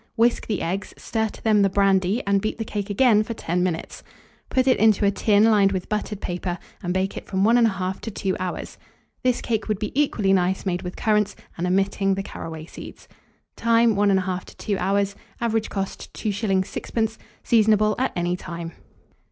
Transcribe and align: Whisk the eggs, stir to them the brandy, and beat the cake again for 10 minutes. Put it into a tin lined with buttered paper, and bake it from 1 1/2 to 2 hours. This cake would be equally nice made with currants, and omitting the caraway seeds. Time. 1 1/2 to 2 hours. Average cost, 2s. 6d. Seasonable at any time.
Whisk 0.15 0.47
the 0.47 0.63
eggs, 0.63 0.95
stir 0.97 1.27
to 1.29 1.43
them 1.43 1.61
the 1.61 1.69
brandy, 1.69 2.25
and 2.25 2.41
beat 2.41 2.57
the 2.57 2.65
cake 2.65 2.89
again 2.89 3.21
for 3.21 3.35
10 3.35 3.61
minutes. 3.61 4.01
Put 4.49 4.65
it 4.67 4.79
into 4.79 5.05
a 5.05 5.11
tin 5.11 5.43
lined 5.43 5.71
with 5.71 5.89
buttered 5.89 6.19
paper, 6.21 6.57
and 6.81 6.91
bake 6.91 7.17
it 7.17 7.27
from 7.27 7.43
1 7.43 7.55
1/2 7.55 7.99
to 7.99 8.09
2 8.09 8.35
hours. 8.39 8.79
This 9.21 9.41
cake 9.41 9.67
would 9.67 9.77
be 9.77 9.91
equally 9.93 10.33
nice 10.33 10.65
made 10.65 10.81
with 10.81 10.95
currants, 10.95 11.35
and 11.55 11.67
omitting 11.67 12.15
the 12.15 12.23
caraway 12.23 12.65
seeds. 12.65 13.07
Time. 13.55 13.95
1 13.95 14.09
1/2 14.09 14.43
to 14.45 14.57
2 14.57 14.77
hours. 14.79 15.13
Average 15.39 15.69
cost, 15.69 16.11
2s. 16.15 16.63
6d. 16.65 17.19
Seasonable 17.43 17.93
at 17.99 18.11
any 18.15 18.35
time. 18.35 18.71